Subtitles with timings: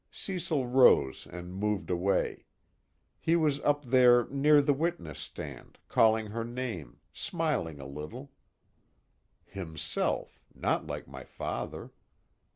[0.09, 2.45] Cecil rose and moved away;
[3.19, 8.31] he was up there near the witness stand, calling her name, smiling a little
[9.53, 11.91] _Himself, not like my father.